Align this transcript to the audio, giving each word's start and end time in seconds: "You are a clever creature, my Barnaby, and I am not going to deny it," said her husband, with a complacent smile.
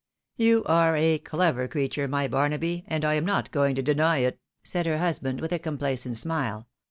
"You 0.35 0.63
are 0.65 0.95
a 0.95 1.19
clever 1.19 1.67
creature, 1.67 2.07
my 2.07 2.27
Barnaby, 2.27 2.83
and 2.87 3.05
I 3.05 3.13
am 3.13 3.23
not 3.23 3.51
going 3.51 3.75
to 3.75 3.83
deny 3.83 4.17
it," 4.17 4.39
said 4.63 4.87
her 4.87 4.97
husband, 4.97 5.39
with 5.39 5.51
a 5.51 5.59
complacent 5.59 6.17
smile. 6.17 6.67